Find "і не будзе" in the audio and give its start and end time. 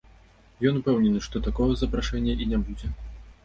2.45-2.87